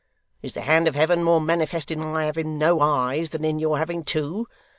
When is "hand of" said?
0.61-0.95